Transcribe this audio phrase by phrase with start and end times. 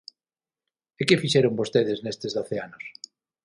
[0.99, 2.83] E ¿que fixeron vostedes nestes doce anos?